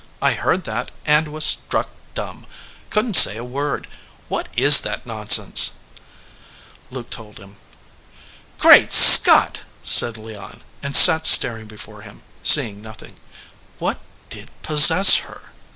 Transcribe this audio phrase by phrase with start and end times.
[0.19, 3.43] I heard that, and I was struck 175 EDGEWATER PEOPLE dumb, couldn t say a
[3.43, 3.87] word.
[4.29, 5.73] What is that non sense?"
[6.89, 7.57] Luke told him.
[8.57, 13.17] "Great Scott!" said Leon, and sat staring before him, seeing nothing.
[13.77, 13.99] "What
[14.31, 15.51] did possess her?"